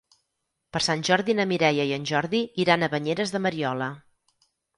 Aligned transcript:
Per 0.77 0.79
Sant 0.85 1.03
Jordi 1.09 1.35
na 1.39 1.45
Mireia 1.51 1.85
i 1.89 1.93
en 1.99 2.07
Jordi 2.13 2.41
iran 2.65 2.83
a 2.83 2.91
Banyeres 2.95 3.35
de 3.37 3.43
Mariola. 3.49 3.93